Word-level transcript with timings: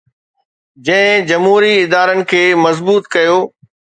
جنهن 0.85 1.25
جمهوري 1.31 1.71
ادارن 1.83 2.19
کي 2.31 2.43
مضبوط 2.65 3.03
ڪيو 3.17 3.37